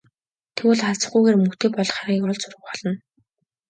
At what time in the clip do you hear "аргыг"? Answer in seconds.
2.01-2.23